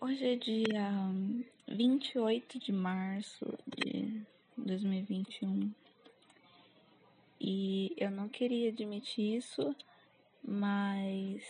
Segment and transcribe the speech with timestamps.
[0.00, 0.92] Hoje é dia
[1.66, 4.22] 28 de março de
[4.56, 5.74] 2021
[7.40, 9.74] e eu não queria admitir isso,
[10.40, 11.42] mas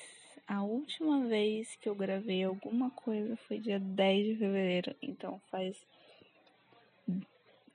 [0.47, 5.77] a última vez que eu gravei alguma coisa foi dia 10 de fevereiro, então faz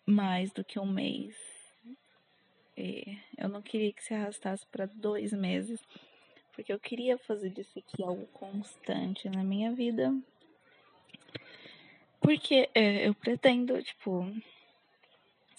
[0.08, 1.36] mais do que um mês.
[2.76, 5.80] E eu não queria que se arrastasse para dois meses,
[6.52, 10.12] porque eu queria fazer disso aqui algo constante na minha vida
[12.24, 14.26] porque é, eu pretendo, tipo.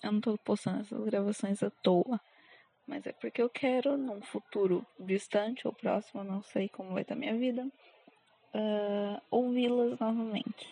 [0.03, 2.21] Eu não tô postando essas gravações à toa.
[2.87, 7.15] Mas é porque eu quero, num futuro distante ou próximo, não sei como vai estar
[7.15, 7.67] minha vida,
[8.55, 10.69] uh, ouvi-las novamente.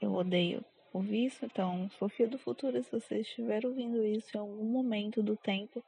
[0.00, 4.64] Eu odeio ouvir isso, então, Sofia do Futuro, se você estiver ouvindo isso em algum
[4.64, 5.84] momento do tempo,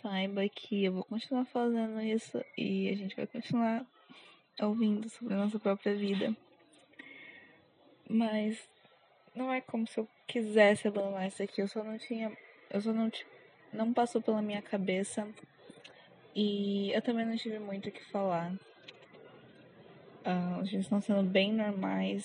[0.00, 3.84] saiba que eu vou continuar fazendo isso e a gente vai continuar
[4.62, 6.34] ouvindo sobre a nossa própria vida.
[8.08, 8.68] Mas
[9.34, 11.60] não é como se eu quisesse abandonar isso aqui.
[11.60, 12.36] Eu só não tinha.
[12.70, 13.10] Eu só não.
[13.72, 15.28] Não passou pela minha cabeça.
[16.34, 18.52] E eu também não tive muito o que falar.
[20.24, 22.24] Uh, os estão sendo bem normais.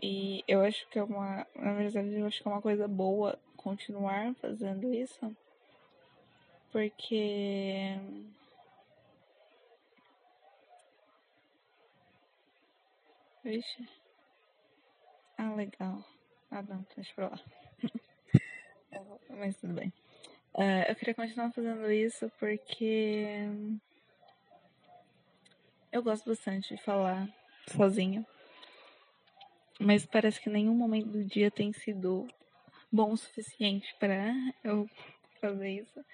[0.00, 1.46] E eu acho que é uma.
[1.54, 5.36] Na verdade, eu acho que é uma coisa boa continuar fazendo isso.
[6.70, 7.96] Porque
[13.44, 13.88] Vixe.
[15.36, 16.04] Ah, legal.
[16.50, 17.40] Ah, não, deixa pra lá.
[19.30, 19.92] Mas tudo bem.
[20.54, 23.48] Uh, eu queria continuar fazendo isso porque
[25.92, 27.28] eu gosto bastante de falar
[27.68, 28.26] sozinha.
[29.78, 32.26] Mas parece que nenhum momento do dia tem sido
[32.90, 34.90] bom o suficiente para eu
[35.40, 36.04] fazer isso.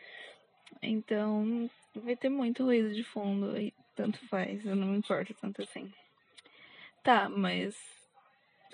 [0.82, 5.62] Então, vai ter muito ruído de fundo e tanto faz, eu não me importo tanto
[5.62, 5.90] assim.
[7.04, 7.76] Tá, mas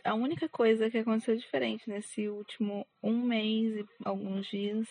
[0.04, 4.86] a única coisa que aconteceu diferente nesse último um mês e alguns dias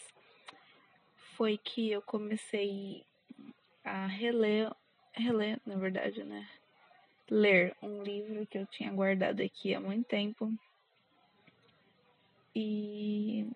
[1.38, 3.02] foi que eu comecei
[3.82, 4.70] a reler,
[5.14, 6.46] reler, na verdade, né?
[7.32, 10.54] Ler um livro que eu tinha guardado aqui há muito tempo.
[12.54, 13.48] E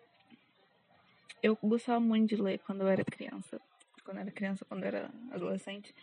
[1.41, 3.59] eu gostava muito de ler quando eu era criança.
[4.05, 5.93] Quando eu era criança, quando eu era adolescente,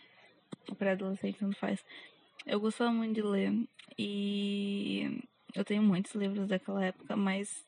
[0.77, 1.83] pré-adolescente, tanto faz.
[2.45, 7.65] Eu gostava muito de ler e eu tenho muitos livros daquela época, mas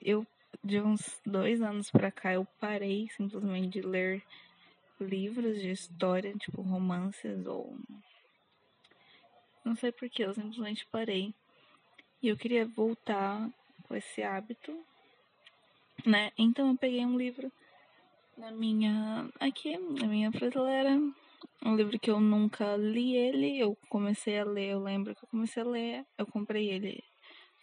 [0.00, 0.24] eu
[0.62, 4.22] de uns dois anos pra cá eu parei simplesmente de ler
[5.00, 7.76] livros de história, tipo romances ou.
[9.64, 11.34] Não sei porquê, eu simplesmente parei.
[12.22, 13.50] E eu queria voltar
[13.82, 14.78] com esse hábito,
[16.06, 16.30] né?
[16.38, 17.50] Então eu peguei um livro
[18.38, 19.28] na minha.
[19.40, 21.00] aqui, na minha prateleira
[21.64, 25.28] um livro que eu nunca li ele, eu comecei a ler, eu lembro que eu
[25.28, 27.02] comecei a ler, eu comprei ele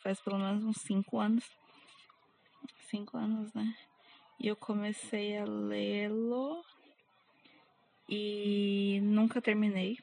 [0.02, 1.46] faz pelo menos uns 5 anos.
[2.90, 3.75] 5 anos, né?
[4.40, 6.64] E eu comecei a lê-lo
[8.09, 9.98] e nunca terminei.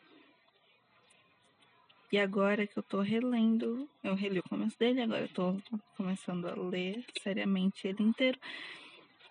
[2.10, 5.56] E agora que eu tô relendo, eu reli o começo dele, agora eu tô
[5.97, 8.39] começando a ler seriamente ele inteiro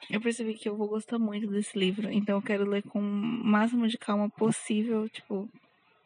[0.09, 3.03] eu percebi que eu vou gostar muito desse livro, então eu quero ler com o
[3.03, 5.49] máximo de calma possível, tipo,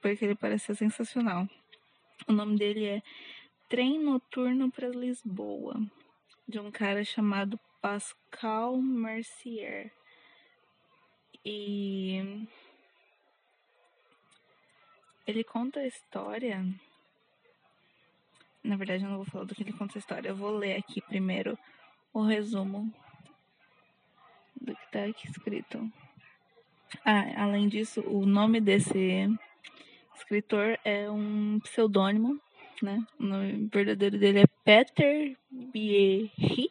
[0.02, 1.48] porque ele parece ser sensacional.
[2.28, 3.02] O nome dele é
[3.70, 5.80] Trem Noturno para Lisboa,
[6.48, 9.92] de um cara chamado Pascal Mercier.
[11.44, 12.48] E
[15.26, 16.64] ele conta a história.
[18.64, 20.30] Na verdade, eu não vou falar do que ele conta a história.
[20.30, 21.58] Eu vou ler aqui primeiro
[22.14, 22.94] o resumo
[24.92, 25.92] tá aqui escrito.
[27.06, 29.28] Ah, além disso, o nome desse
[30.16, 32.40] escritor é um pseudônimo,
[32.82, 33.06] né?
[33.18, 36.70] O nome verdadeiro dele é Peter Bierry.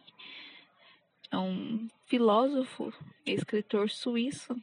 [1.30, 2.92] É um filósofo
[3.24, 4.54] e escritor suíço.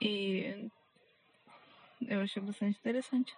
[0.00, 0.70] E
[2.08, 3.36] eu achei bastante interessante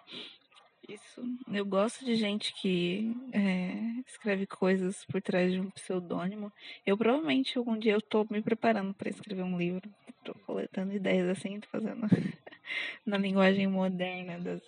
[0.87, 1.21] isso.
[1.51, 6.51] Eu gosto de gente que é, escreve coisas por trás de um pseudônimo.
[6.85, 9.89] Eu provavelmente algum dia eu tô me preparando para escrever um livro.
[10.23, 12.07] Tô coletando ideias assim, tô fazendo
[13.05, 14.61] na linguagem moderna das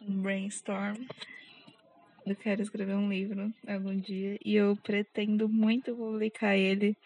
[0.00, 0.96] um brainstorm.
[2.24, 6.96] Eu quero escrever um livro algum dia e eu pretendo muito publicar ele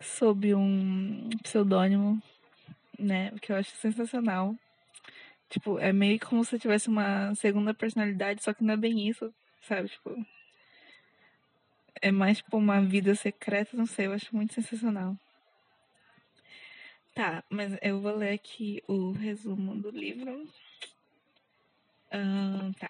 [0.00, 2.20] sob um pseudônimo,
[2.98, 3.32] né?
[3.40, 4.54] Que eu acho sensacional.
[5.48, 9.32] Tipo, é meio como se tivesse uma segunda personalidade, só que não é bem isso,
[9.62, 9.88] sabe?
[9.88, 10.14] Tipo.
[12.00, 15.16] É mais tipo uma vida secreta, não sei, eu acho muito sensacional.
[17.14, 20.48] Tá, mas eu vou ler aqui o resumo do livro.
[22.12, 22.88] Uh, tá.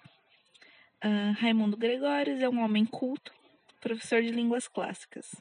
[1.03, 3.33] Uh, Raimundo Gregórios é um homem culto,
[3.81, 5.33] professor de línguas clássicas.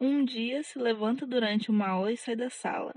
[0.00, 2.92] Um dia se levanta durante uma aula e sai da sala.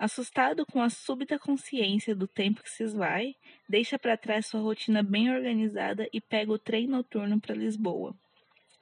[0.00, 3.36] Assustado com a súbita consciência do tempo que se esvai,
[3.68, 8.16] deixa para trás sua rotina bem organizada e pega o trem noturno para Lisboa.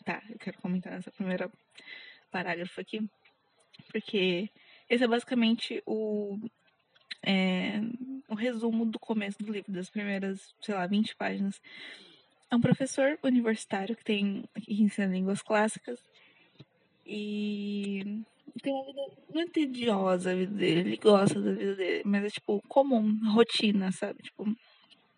[0.04, 1.50] Tá, eu quero comentar nessa primeira
[2.30, 3.04] parágrafo aqui,
[3.90, 4.48] porque
[4.88, 6.38] esse é basicamente o,
[7.26, 7.80] é,
[8.28, 11.60] o resumo do começo do livro, das primeiras, sei lá, 20 páginas.
[12.48, 16.00] É um professor universitário que tem que ensina línguas clássicas
[17.04, 18.22] e
[18.58, 19.02] tem uma vida
[19.32, 23.18] não é tediosa a vida dele, ele gosta da vida dele, mas é tipo comum,
[23.32, 24.22] rotina, sabe?
[24.22, 24.46] Tipo,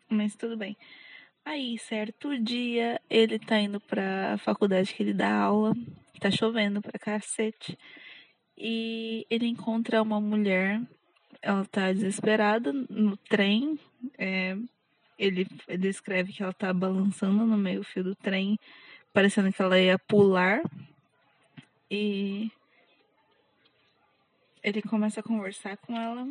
[0.09, 0.77] mas tudo bem.
[1.45, 5.75] Aí, certo dia, ele tá indo pra faculdade que ele dá aula,
[6.21, 7.79] tá chovendo pra cacete,
[8.57, 10.81] e ele encontra uma mulher,
[11.41, 13.79] ela tá desesperada no trem,
[14.19, 14.57] é,
[15.19, 15.47] ele,
[15.79, 18.59] descreve que ela tá balançando no meio fio do trem,
[19.13, 20.63] parecendo que ela ia pular,
[21.91, 22.51] e
[24.62, 26.27] ele começa a conversar com ela,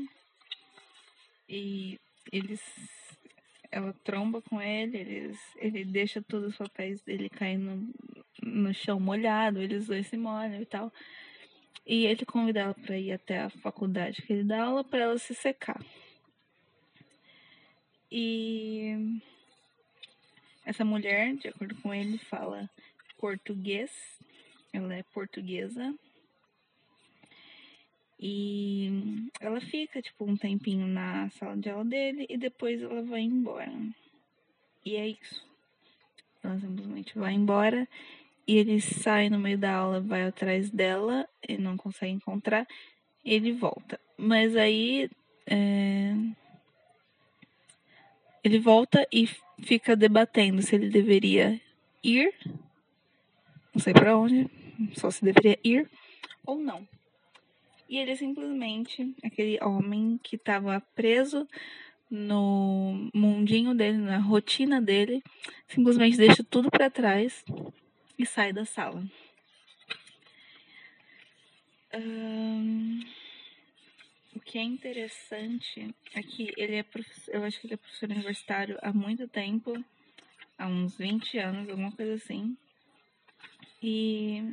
[1.47, 1.99] e
[2.31, 2.61] eles
[3.71, 7.93] ela tromba com ele, eles, ele deixa todos os papéis dele caindo
[8.41, 10.91] no, chão molhado, eles dois se molham e tal.
[11.85, 15.17] E ele convida ela para ir até a faculdade que ele dá aula para ela
[15.17, 15.83] se secar.
[18.11, 19.19] E
[20.65, 22.69] essa mulher, de acordo com ele, fala
[23.17, 23.91] português.
[24.73, 25.95] Ela é portuguesa.
[28.19, 33.21] E ela fica, tipo, um tempinho na sala de aula dele e depois ela vai
[33.21, 33.71] embora.
[34.85, 35.47] E é isso.
[36.43, 37.87] Ela simplesmente vai embora
[38.45, 42.67] e ele sai no meio da aula, vai atrás dela e não consegue encontrar.
[43.23, 43.99] Ele volta.
[44.17, 45.09] Mas aí.
[45.45, 46.13] É...
[48.43, 49.29] Ele volta e
[49.61, 51.61] fica debatendo se ele deveria
[52.03, 52.33] ir.
[53.73, 54.49] Não sei para onde.
[54.95, 55.89] Só se deveria ir
[56.45, 56.87] ou não.
[57.89, 61.47] E ele simplesmente, aquele homem que estava preso
[62.07, 65.23] no mundinho dele, na rotina dele,
[65.67, 67.43] simplesmente deixa tudo para trás
[68.17, 69.03] e sai da sala.
[74.35, 76.85] O que é interessante é que ele é
[77.29, 79.73] eu acho que ele é professor universitário há muito tempo,
[80.59, 82.55] há uns 20 anos, alguma coisa assim.
[83.81, 84.43] E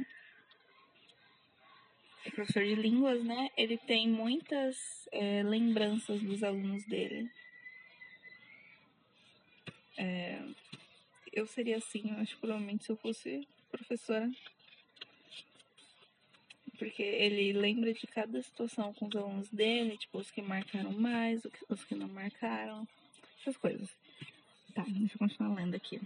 [2.27, 3.51] é professor de línguas, né?
[3.57, 7.31] Ele tem muitas é, lembranças dos alunos dele.
[9.97, 10.43] É,
[11.33, 14.31] eu seria assim, eu acho provavelmente se eu fosse professora.
[16.79, 21.43] Porque ele lembra de cada situação com os alunos dele, tipo, os que marcaram mais,
[21.69, 22.87] os que não marcaram,
[23.41, 23.89] essas coisas.
[24.75, 25.97] Tá, deixa eu continuar lendo aqui.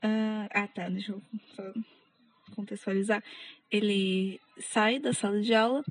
[0.00, 1.22] Uh, ah, tá, deixa eu
[2.58, 3.22] contextualizar,
[3.70, 5.84] ele sai da sala de aula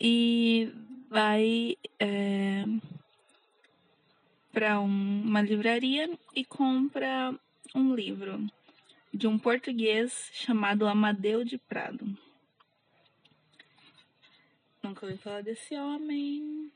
[0.00, 0.72] e
[1.08, 2.64] vai é,
[4.52, 7.32] para um, uma livraria e compra
[7.72, 8.44] um livro
[9.14, 12.04] de um português chamado Amadeu de Prado.
[14.82, 16.72] Nunca ouvi falar desse homem,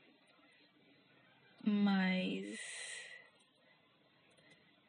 [1.61, 2.57] mas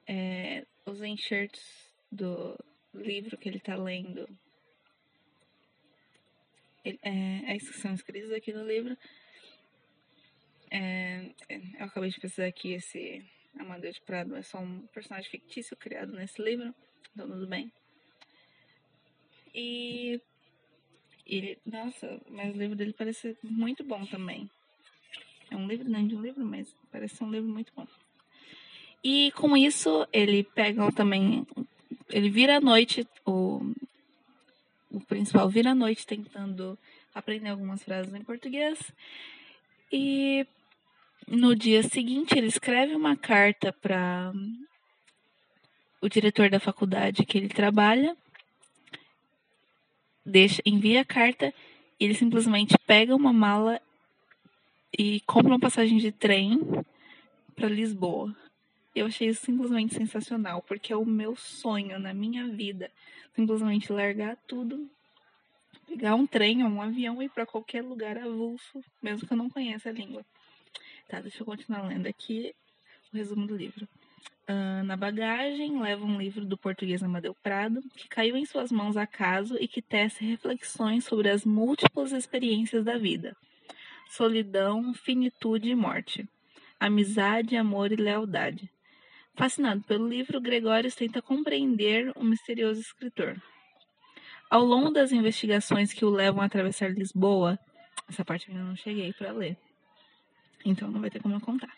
[0.06, 1.64] é, os enxertos
[2.12, 2.56] do,
[2.96, 4.28] livro que ele está lendo.
[6.84, 8.96] Ele, é, é isso que são escritos aqui no livro.
[10.70, 13.24] É, eu acabei de pesquisar aqui esse
[13.58, 16.74] Amadeu de Prado é só um personagem fictício criado nesse livro,
[17.12, 17.72] então tudo bem.
[19.54, 20.20] E
[21.26, 24.50] ele, nossa, mas o livro dele parece muito bom também.
[25.50, 27.86] É um livro, não de um livro, mas parece ser um livro muito bom.
[29.02, 31.46] E com isso, ele pega também
[32.10, 33.60] ele vira a noite, o,
[34.90, 36.78] o principal vira a noite tentando
[37.14, 38.78] aprender algumas frases em português.
[39.90, 40.46] E
[41.26, 44.32] no dia seguinte ele escreve uma carta para
[46.00, 48.16] o diretor da faculdade que ele trabalha,
[50.24, 51.52] deixa, envia a carta
[51.98, 53.80] e ele simplesmente pega uma mala
[54.96, 56.60] e compra uma passagem de trem
[57.54, 58.34] para Lisboa.
[58.96, 62.90] Eu achei isso simplesmente sensacional, porque é o meu sonho na minha vida.
[63.34, 64.90] Simplesmente largar tudo,
[65.86, 69.36] pegar um trem ou um avião e ir para qualquer lugar avulso, mesmo que eu
[69.36, 70.24] não conheça a língua.
[71.08, 72.54] Tá, deixa eu continuar lendo aqui
[73.12, 73.86] o resumo do livro.
[74.48, 78.96] Uh, na bagagem, leva um livro do português Amadeu Prado, que caiu em suas mãos
[78.96, 83.36] acaso e que tece reflexões sobre as múltiplas experiências da vida:
[84.08, 86.26] solidão, finitude e morte,
[86.80, 88.70] amizade, amor e lealdade.
[89.36, 93.40] Fascinado pelo livro, Gregório tenta compreender o misterioso escritor.
[94.48, 97.58] Ao longo das investigações que o levam a atravessar Lisboa,
[98.08, 99.58] essa parte eu ainda não cheguei para ler,
[100.64, 101.68] então não vai ter como eu contar.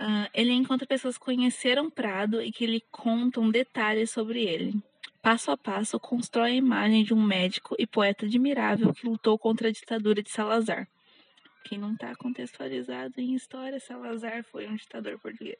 [0.00, 4.74] Uh, ele encontra pessoas que conheceram Prado e que lhe contam detalhes sobre ele.
[5.22, 9.68] Passo a passo, constrói a imagem de um médico e poeta admirável que lutou contra
[9.68, 10.88] a ditadura de Salazar.
[11.64, 15.58] Quem não está contextualizado em história, Salazar foi um ditador português.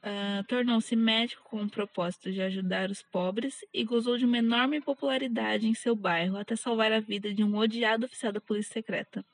[0.00, 4.80] Uh, Tornou-se médico com o propósito de ajudar os pobres e gozou de uma enorme
[4.80, 9.24] popularidade em seu bairro até salvar a vida de um odiado oficial da polícia secreta.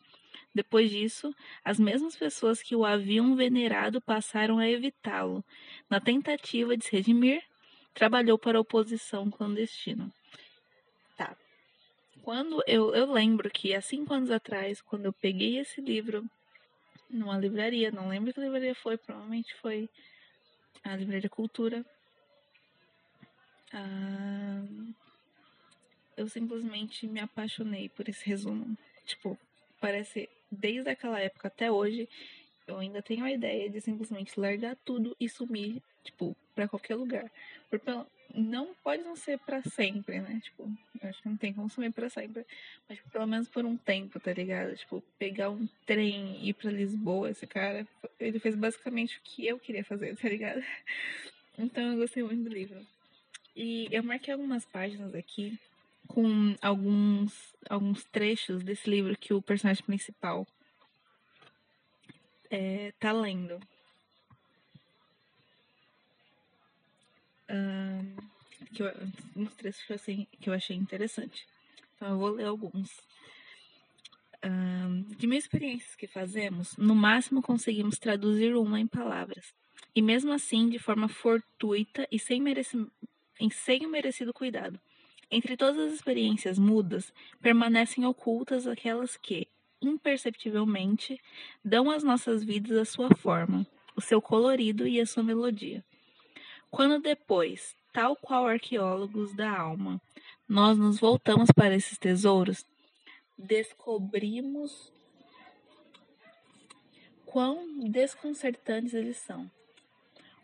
[0.54, 5.44] Depois disso, as mesmas pessoas que o haviam venerado passaram a evitá-lo.
[5.90, 7.42] Na tentativa de se redimir,
[7.92, 10.10] trabalhou para a oposição clandestina.
[11.16, 11.36] Tá.
[12.22, 16.24] Quando eu, eu lembro que há cinco anos atrás, quando eu peguei esse livro
[17.10, 19.90] numa livraria, não lembro que livraria foi, provavelmente foi
[20.82, 21.84] a Livraria Cultura.
[23.72, 24.64] Ah,
[26.16, 28.76] eu simplesmente me apaixonei por esse resumo.
[29.04, 29.38] Tipo,
[29.80, 32.08] parece desde aquela época até hoje,
[32.66, 37.30] eu ainda tenho a ideia de simplesmente largar tudo e sumir, tipo, para qualquer lugar.
[37.68, 37.90] Porque
[38.34, 40.40] não pode não ser para sempre, né?
[40.42, 40.68] Tipo,
[41.00, 42.44] eu acho que não tem como sumir para sempre,
[42.88, 44.76] mas tipo, pelo menos por um tempo, tá ligado?
[44.76, 47.86] Tipo, pegar um trem e ir para Lisboa, esse cara,
[48.18, 50.62] ele fez basicamente o que eu queria fazer, tá ligado?
[51.56, 52.84] Então eu gostei muito do livro.
[53.54, 55.56] E eu marquei algumas páginas aqui
[56.08, 60.44] com alguns, alguns trechos desse livro que o personagem principal
[62.50, 63.60] é, tá lendo.
[68.74, 68.92] Que eu,
[69.36, 71.46] uns trechos achei, que eu achei interessante.
[71.94, 72.90] Então eu vou ler alguns.
[74.44, 79.54] Um, de mil experiências que fazemos, no máximo conseguimos traduzir uma em palavras.
[79.94, 82.86] E mesmo assim, de forma fortuita e sem, mereci
[83.52, 84.78] sem o merecido cuidado.
[85.30, 89.48] Entre todas as experiências mudas, permanecem ocultas aquelas que,
[89.80, 91.20] imperceptivelmente,
[91.64, 95.84] dão às nossas vidas a sua forma, o seu colorido e a sua melodia.
[96.74, 100.02] Quando depois, tal qual arqueólogos da alma,
[100.48, 102.66] nós nos voltamos para esses tesouros,
[103.38, 104.92] descobrimos
[107.24, 109.48] quão desconcertantes eles são.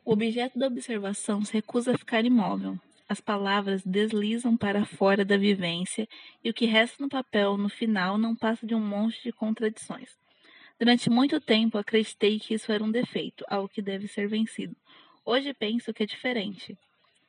[0.04, 5.36] O objeto da observação se recusa a ficar imóvel, as palavras deslizam para fora da
[5.36, 6.06] vivência
[6.44, 10.16] e o que resta no papel no final não passa de um monte de contradições.
[10.78, 14.76] Durante muito tempo acreditei que isso era um defeito, algo que deve ser vencido.
[15.32, 16.76] Hoje penso que é diferente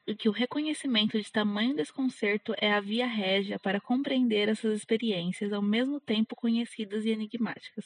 [0.07, 5.53] e que o reconhecimento de tamanho desconcerto é a via régia para compreender essas experiências
[5.53, 7.85] ao mesmo tempo conhecidas e enigmáticas.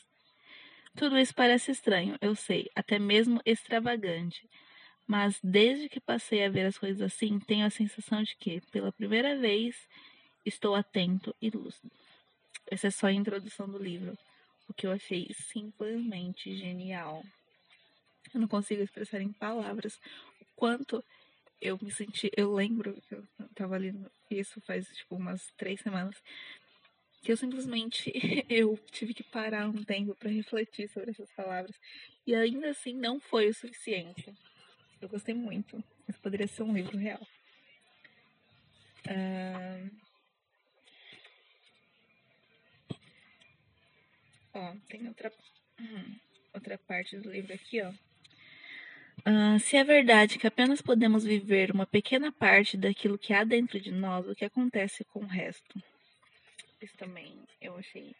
[0.95, 4.49] Tudo isso parece estranho, eu sei, até mesmo extravagante,
[5.05, 8.93] mas desde que passei a ver as coisas assim, tenho a sensação de que, pela
[8.93, 9.75] primeira vez,
[10.45, 11.91] estou atento e lúcido.
[12.71, 14.17] Essa é só a introdução do livro,
[14.69, 17.21] o que eu achei simplesmente genial.
[18.33, 19.99] Eu não consigo expressar em palavras
[20.41, 21.03] o quanto
[21.61, 22.31] eu me senti.
[22.35, 23.23] Eu lembro que eu
[23.55, 23.93] tava ali,
[24.29, 26.15] isso faz tipo umas três semanas,
[27.21, 28.11] que eu simplesmente
[28.49, 31.75] eu tive que parar um tempo para refletir sobre essas palavras
[32.25, 34.33] e ainda assim não foi o suficiente.
[35.01, 35.83] Eu gostei muito.
[36.07, 37.21] Isso poderia ser um livro real.
[39.07, 40.05] Uh...
[44.53, 45.33] Ó, tem outra,
[45.79, 46.15] hum,
[46.53, 47.91] outra parte do livro aqui, ó.
[49.27, 53.79] Uh, se é verdade que apenas podemos viver uma pequena parte daquilo que há dentro
[53.79, 55.81] de nós, o que acontece com o resto?
[56.79, 58.15] Isso também eu achei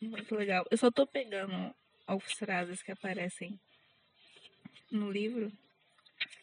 [0.00, 0.66] muito legal.
[0.70, 1.72] Eu só tô pegando
[2.06, 3.58] algumas frases que aparecem
[4.90, 5.52] no livro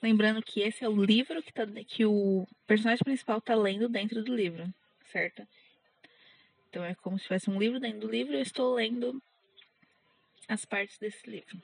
[0.02, 4.24] Lembrando que esse é o livro que, tá, que o personagem principal tá lendo dentro
[4.24, 4.74] do livro,
[5.12, 5.46] certo?
[6.70, 9.22] Então é como se tivesse um livro dentro do livro e eu estou lendo
[10.48, 11.62] as partes desse livro.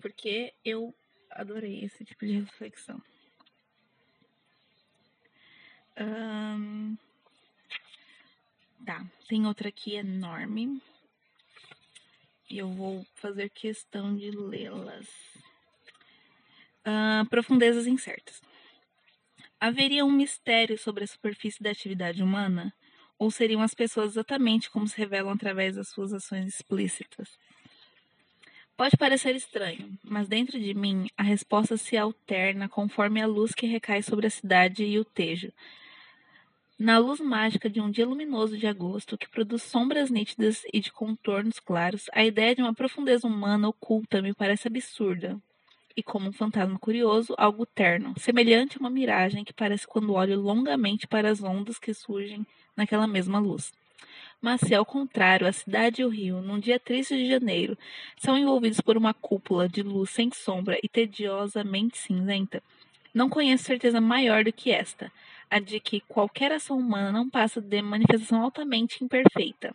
[0.00, 0.94] Porque eu
[1.30, 3.02] adorei esse tipo de reflexão.
[6.00, 6.96] Um,
[8.86, 10.80] tá, tem outra aqui enorme.
[12.48, 15.06] E eu vou fazer questão de lê-las.
[16.86, 18.40] Uh, profundezas incertas.
[19.60, 22.72] Haveria um mistério sobre a superfície da atividade humana?
[23.18, 27.36] Ou seriam as pessoas exatamente como se revelam através das suas ações explícitas?
[28.78, 33.66] Pode parecer estranho, mas dentro de mim a resposta se alterna conforme a luz que
[33.66, 35.52] recai sobre a cidade e o tejo.
[36.78, 40.92] Na luz mágica de um dia luminoso de agosto, que produz sombras nítidas e de
[40.92, 45.36] contornos claros, a ideia de uma profundeza humana oculta me parece absurda.
[45.96, 50.40] E como um fantasma curioso, algo terno, semelhante a uma miragem que parece quando olho
[50.40, 53.72] longamente para as ondas que surgem naquela mesma luz.
[54.40, 57.76] Mas se ao contrário, a cidade e o rio, num dia triste de janeiro,
[58.16, 62.62] são envolvidos por uma cúpula de luz sem sombra e tediosamente cinzenta,
[63.12, 65.10] não conheço certeza maior do que esta,
[65.50, 69.74] a de que qualquer ação humana não passa de manifestação altamente imperfeita,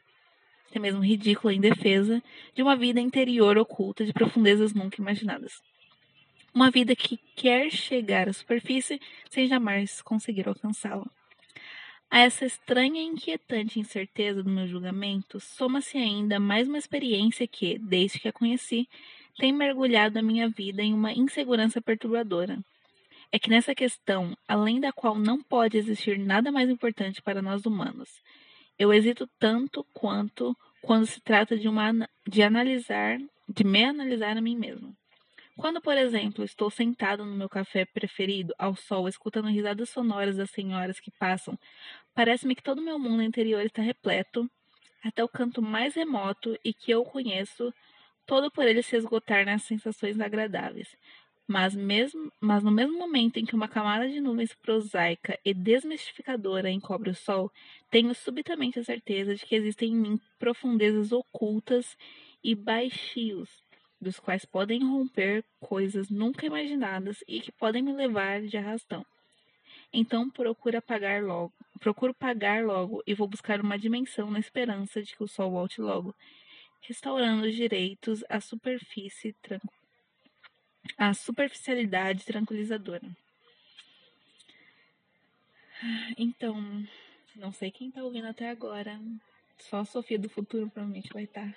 [0.69, 2.23] até mesmo ridícula em defesa,
[2.55, 5.61] de uma vida interior oculta de profundezas nunca imaginadas.
[6.53, 11.05] Uma vida que quer chegar à superfície sem jamais conseguir alcançá-la.
[12.13, 17.79] A essa estranha e inquietante incerteza do meu julgamento, soma-se ainda mais uma experiência que,
[17.79, 18.87] desde que a conheci,
[19.39, 22.59] tem mergulhado a minha vida em uma insegurança perturbadora.
[23.31, 27.65] É que nessa questão, além da qual não pode existir nada mais importante para nós
[27.65, 28.21] humanos,
[28.77, 33.17] eu hesito tanto quanto quando se trata de, uma, de analisar,
[33.49, 34.95] de me analisar a mim mesmo.
[35.55, 40.49] Quando, por exemplo, estou sentado no meu café preferido, ao sol, escutando risadas sonoras das
[40.49, 41.57] senhoras que passam,
[42.13, 44.49] parece-me que todo o meu mundo interior está repleto,
[45.03, 47.71] até o canto mais remoto e que eu conheço,
[48.25, 50.97] todo por ele se esgotar nas sensações agradáveis.
[51.45, 56.71] Mas, mesmo, mas no mesmo momento em que uma camada de nuvens prosaica e desmistificadora
[56.71, 57.51] encobre o sol,
[57.91, 61.95] tenho subitamente a certeza de que existem em mim profundezas ocultas
[62.43, 63.63] e baixios
[64.03, 69.05] dos quais podem romper coisas nunca imaginadas e que podem me levar de arrastão.
[69.91, 75.15] Então procuro pagar logo, procuro pagar logo e vou buscar uma dimensão na esperança de
[75.15, 76.13] que o sol volte logo,
[76.81, 79.35] restaurando os direitos à superfície
[80.97, 83.07] à superficialidade tranquilizadora.
[86.17, 86.55] Então,
[87.35, 88.99] não sei quem tá ouvindo até agora.
[89.57, 91.49] Só a Sofia do futuro provavelmente vai estar.
[91.49, 91.55] Tá.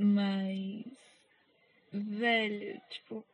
[0.00, 0.84] Mas,
[1.92, 3.26] velho, tipo,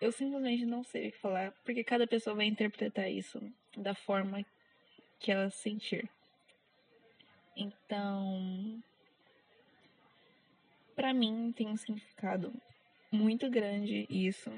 [0.00, 3.40] eu simplesmente não sei o que falar, porque cada pessoa vai interpretar isso
[3.76, 4.44] da forma
[5.20, 6.10] que ela sentir.
[7.56, 8.82] Então,
[10.96, 12.52] para mim tem um significado
[13.12, 14.50] muito grande isso.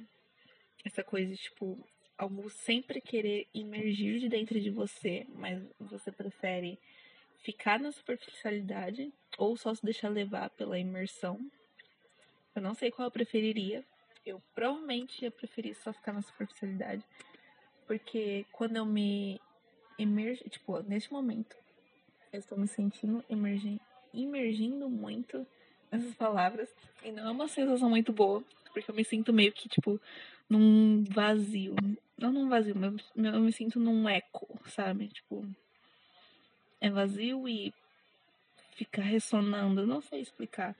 [0.82, 1.76] Essa coisa, tipo,
[2.16, 6.78] algo sempre querer emergir de dentro de você, mas você prefere
[7.44, 11.38] ficar na superficialidade ou só se deixar levar pela imersão.
[12.56, 13.84] Eu não sei qual eu preferiria.
[14.24, 17.04] Eu provavelmente ia preferir só ficar na superficialidade.
[17.86, 19.38] Porque quando eu me
[19.98, 21.54] emergo, tipo, neste momento,
[22.32, 23.80] eu estou me sentindo emergindo,
[24.14, 25.46] emergindo muito
[25.92, 26.74] nessas palavras.
[27.04, 30.00] E não é uma sensação muito boa, porque eu me sinto meio que, tipo,
[30.48, 31.74] num vazio.
[32.16, 35.08] Não num vazio, mas eu me sinto num eco, sabe?
[35.08, 35.46] Tipo,
[36.84, 37.72] é vazio e
[38.72, 39.86] fica ressonando.
[39.86, 40.76] não sei explicar.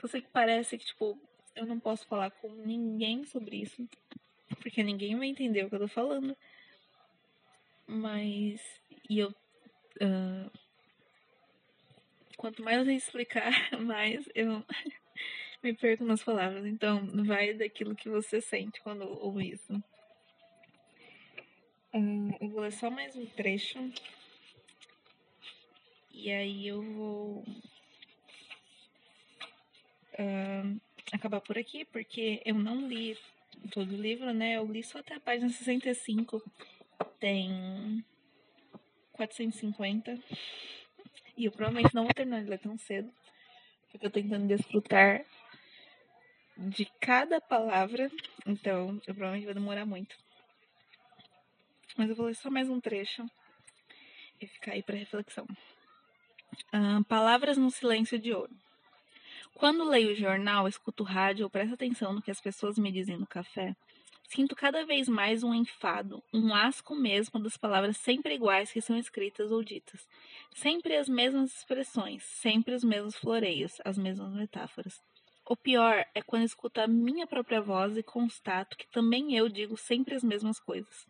[0.00, 1.18] Só sei que parece que, tipo,
[1.56, 3.88] eu não posso falar com ninguém sobre isso.
[4.62, 6.36] Porque ninguém vai entender o que eu tô falando.
[7.84, 8.60] Mas.
[9.10, 9.30] E eu.
[10.00, 10.50] Uh,
[12.36, 13.50] quanto mais eu explicar,
[13.80, 14.64] mais eu
[15.60, 16.64] me perco nas palavras.
[16.64, 19.82] Então, vai daquilo que você sente quando ouve isso.
[21.92, 23.80] Eu vou ler só mais um trecho
[26.20, 27.44] e aí eu vou
[30.18, 30.80] uh,
[31.12, 33.16] acabar por aqui, porque eu não li
[33.70, 34.56] todo o livro, né?
[34.56, 36.42] Eu li só até a página 65.
[37.20, 38.04] Tem
[39.12, 40.18] 450.
[41.36, 43.12] E eu provavelmente não vou terminar de ler tão cedo.
[43.92, 45.24] Porque eu tô tentando desfrutar
[46.56, 48.10] de cada palavra.
[48.44, 50.16] Então, eu provavelmente vou demorar muito.
[51.96, 53.24] Mas eu vou ler só mais um trecho
[54.40, 55.46] e ficar aí para reflexão.
[56.72, 58.54] Ah, palavras no silêncio de ouro.
[59.54, 62.92] Quando leio o jornal, escuto o rádio ou presto atenção no que as pessoas me
[62.92, 63.74] dizem no café,
[64.28, 68.96] sinto cada vez mais um enfado, um asco mesmo das palavras sempre iguais que são
[68.96, 70.06] escritas ou ditas.
[70.54, 75.00] Sempre as mesmas expressões, sempre os mesmos floreios, as mesmas metáforas.
[75.44, 79.76] O pior é quando escuto a minha própria voz e constato que também eu digo
[79.76, 81.06] sempre as mesmas coisas.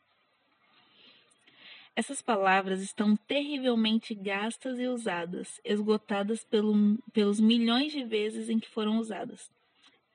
[1.98, 8.68] Essas palavras estão terrivelmente gastas e usadas, esgotadas pelo, pelos milhões de vezes em que
[8.68, 9.50] foram usadas.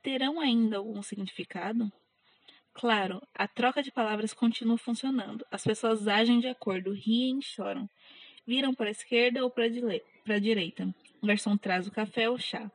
[0.02, 1.91] Terão ainda algum significado?
[2.74, 5.46] Claro, a troca de palavras continua funcionando.
[5.52, 7.89] As pessoas agem de acordo, riem e choram.
[8.48, 10.96] Viram para a esquerda ou para a direita.
[11.22, 12.72] O garçom traz o café ou chá.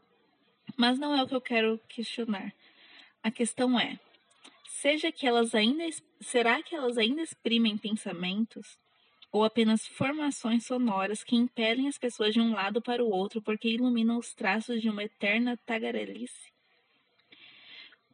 [0.77, 2.53] Mas não é o que eu quero questionar.
[3.23, 3.99] A questão é:
[4.67, 5.85] seja que elas ainda
[6.21, 8.77] será que elas ainda exprimem pensamentos
[9.31, 13.69] ou apenas formações sonoras que impelem as pessoas de um lado para o outro porque
[13.69, 16.53] iluminam os traços de uma eterna tagarelice?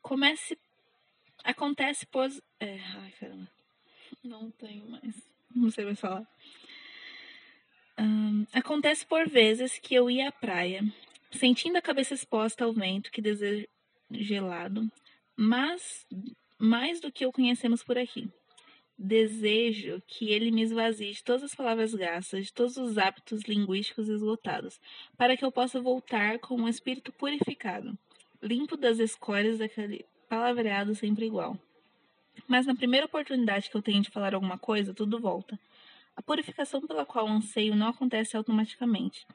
[0.02, 0.58] Comece
[1.42, 3.48] acontece pós é, ai caramba.
[4.22, 5.30] Não tenho mais.
[5.54, 6.26] Não sei mais falar.
[8.52, 10.82] Acontece por vezes que eu ia à praia,
[11.30, 13.66] sentindo a cabeça exposta ao vento que desejo
[14.10, 14.90] gelado,
[15.36, 16.06] mas
[16.58, 18.30] mais do que o conhecemos por aqui.
[18.96, 24.08] Desejo que ele me esvazie de todas as palavras gastas, de todos os hábitos linguísticos
[24.08, 24.80] esgotados,
[25.16, 27.98] para que eu possa voltar com um espírito purificado,
[28.40, 31.58] limpo das escórias daquele palavreado sempre igual.
[32.46, 35.58] Mas na primeira oportunidade que eu tenho de falar alguma coisa, tudo volta.
[36.16, 39.26] A purificação pela qual anseio não acontece automaticamente.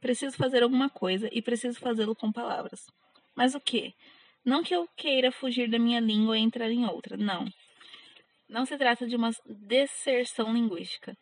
[0.00, 2.86] Preciso fazer alguma coisa e preciso fazê-lo com palavras.
[3.34, 3.94] Mas o que?
[4.44, 7.46] Não que eu queira fugir da minha língua e entrar em outra, não.
[8.54, 11.18] Não se trata de uma deserção linguística.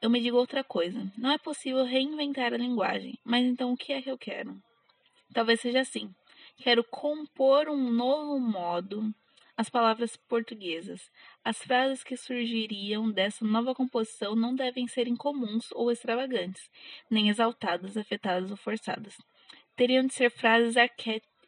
[0.00, 1.12] Eu me digo outra coisa.
[1.14, 4.56] Não é possível reinventar a linguagem, mas então o que é que eu quero?
[5.34, 6.10] Talvez seja assim.
[6.56, 9.14] Quero compor um novo modo
[9.58, 11.02] as palavras portuguesas.
[11.44, 16.70] As frases que surgiriam dessa nova composição não devem ser incomuns ou extravagantes,
[17.10, 19.18] nem exaltadas, afetadas ou forçadas.
[19.76, 20.76] Teriam de ser frases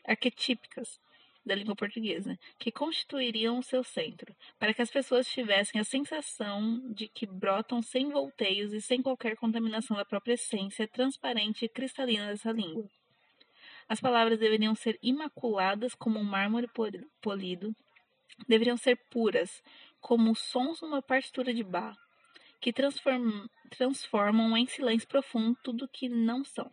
[0.04, 1.00] arquetípicas,
[1.44, 6.80] da língua portuguesa, que constituiriam o seu centro, para que as pessoas tivessem a sensação
[6.92, 12.28] de que brotam sem volteios e sem qualquer contaminação da própria essência transparente e cristalina
[12.28, 12.88] dessa língua.
[13.88, 16.68] As palavras deveriam ser imaculadas como um mármore
[17.20, 17.74] polido,
[18.48, 19.62] deveriam ser puras,
[20.00, 21.96] como sons numa partitura de bar,
[22.60, 26.70] que transformam, transformam em silêncio profundo tudo que não são.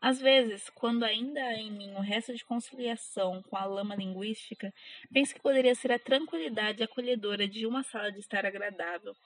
[0.00, 4.72] Às vezes, quando ainda há em mim o resto de conciliação com a lama linguística,
[5.12, 9.16] penso que poderia ser a tranquilidade acolhedora de uma sala de estar agradável,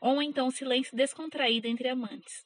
[0.00, 2.44] ou então o silêncio descontraído entre amantes.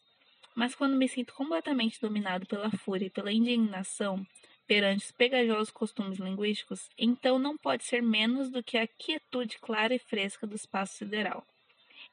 [0.54, 4.26] Mas quando me sinto completamente dominado pela fúria e pela indignação
[4.66, 9.94] perante os pegajosos costumes linguísticos, então não pode ser menos do que a quietude clara
[9.94, 11.46] e fresca do espaço sideral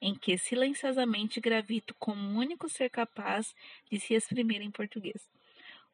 [0.01, 3.55] em que silenciosamente gravito como o único ser capaz
[3.89, 5.27] de se exprimir em português.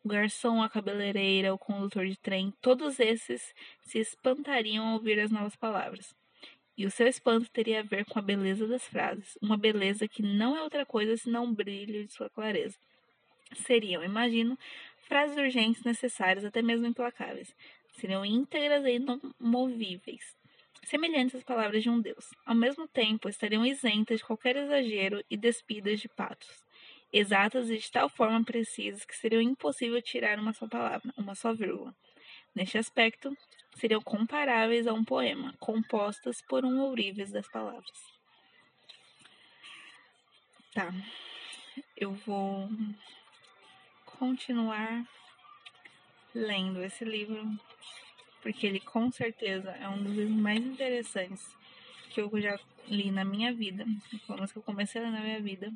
[0.04, 5.32] O garçom, a cabeleireira, o condutor de trem, todos esses se espantariam ao ouvir as
[5.32, 6.14] novas palavras.
[6.78, 10.22] E o seu espanto teria a ver com a beleza das frases, uma beleza que
[10.22, 12.78] não é outra coisa senão o brilho de sua clareza.
[13.54, 14.58] Seriam, imagino,
[15.08, 17.56] frases urgentes, necessárias, até mesmo implacáveis.
[17.94, 19.00] Seriam íntegras e
[19.40, 20.36] imovíveis,
[20.86, 22.30] semelhantes às palavras de um Deus.
[22.46, 26.64] Ao mesmo tempo, estariam isentas de qualquer exagero e despidas de patos,
[27.12, 31.54] exatas e de tal forma precisas que seria impossível tirar uma só palavra, uma só
[31.54, 31.96] vírgula.
[32.56, 33.36] Neste aspecto,
[33.76, 38.14] seriam comparáveis a um poema, compostas por um ourives das palavras.
[40.74, 40.92] Tá,
[41.96, 42.68] eu vou
[44.06, 45.06] continuar
[46.34, 47.48] lendo esse livro
[48.44, 51.48] porque ele com certeza é um dos livros mais interessantes
[52.12, 53.86] que eu já li na minha vida,
[54.28, 55.74] pelo menos que eu comecei a ler na minha vida.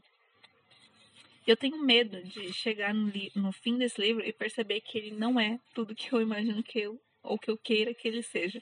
[1.47, 5.39] Eu tenho medo de chegar no, no fim desse livro e perceber que ele não
[5.39, 8.61] é tudo que eu imagino que eu ou que eu queira que ele seja.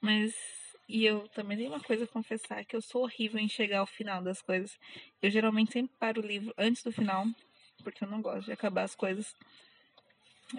[0.00, 0.32] Mas
[0.88, 3.86] e eu também tenho uma coisa a confessar, que eu sou horrível em chegar ao
[3.86, 4.78] final das coisas.
[5.20, 7.26] Eu geralmente sempre paro o livro antes do final,
[7.82, 9.34] porque eu não gosto de acabar as coisas.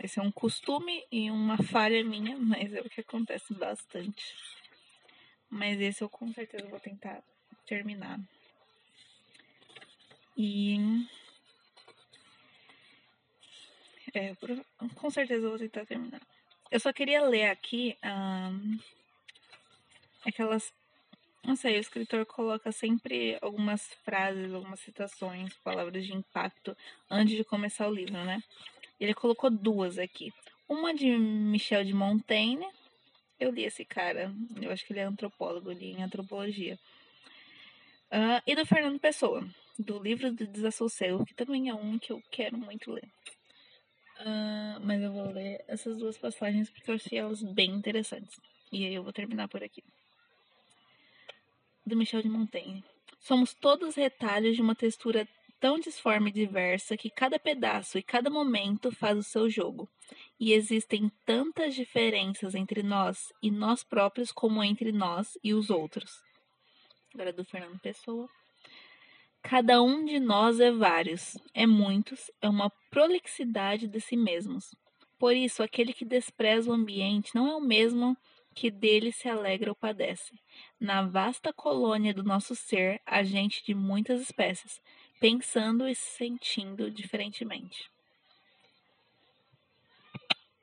[0.01, 4.35] Esse é um costume e uma falha minha, mas é o que acontece bastante.
[5.49, 7.21] Mas esse eu com certeza vou tentar
[7.65, 8.19] terminar.
[10.37, 10.77] E.
[14.15, 14.35] É,
[14.95, 16.21] com certeza eu vou tentar terminar.
[16.71, 18.79] Eu só queria ler aqui um,
[20.25, 20.73] aquelas.
[21.43, 26.75] Não sei, o escritor coloca sempre algumas frases, algumas citações, palavras de impacto
[27.11, 28.41] antes de começar o livro, né?
[29.03, 30.31] Ele colocou duas aqui.
[30.65, 32.65] Uma de Michel de Montaigne.
[33.37, 34.33] Eu li esse cara.
[34.61, 36.79] Eu acho que ele é antropólogo, ali em antropologia.
[38.09, 39.45] Uh, e do Fernando Pessoa,
[39.77, 43.09] do livro do Desassossego, que também é um que eu quero muito ler.
[44.21, 48.39] Uh, mas eu vou ler essas duas passagens porque eu achei elas bem interessantes.
[48.71, 49.83] E aí eu vou terminar por aqui.
[51.85, 52.85] Do Michel de Montaigne.
[53.19, 55.27] Somos todos retalhos de uma textura
[55.63, 59.89] tão disforme e diversa que cada pedaço e cada momento faz o seu jogo.
[60.37, 66.21] E existem tantas diferenças entre nós e nós próprios como entre nós e os outros.
[67.13, 68.27] Agora do Fernando Pessoa.
[69.41, 74.75] Cada um de nós é vários, é muitos, é uma prolixidade de si mesmos.
[75.17, 78.17] Por isso, aquele que despreza o ambiente não é o mesmo
[78.53, 80.37] que dele se alegra ou padece.
[80.77, 84.81] Na vasta colônia do nosso ser, há gente de muitas espécies,
[85.23, 87.89] pensando e sentindo diferentemente.